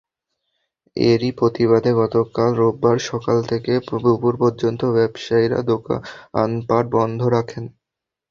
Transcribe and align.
এরই 0.97 1.31
প্রতিবাদে 1.39 1.91
গতকাল 2.01 2.49
রোববার 2.55 2.97
সকাল 3.09 3.37
থেকে 3.45 3.71
দুপুর 4.03 4.33
পর্যন্ত 4.41 4.81
ব্যবসায়ীরা 4.95 5.59
দোকানপাট 5.71 6.85
বন্ধ 6.95 7.19
রাখেন। 7.35 7.63